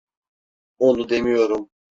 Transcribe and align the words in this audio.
Onu 0.79 1.09
demiyorum. 1.09 1.69